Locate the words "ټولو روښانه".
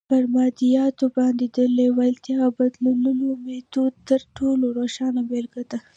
4.37-5.21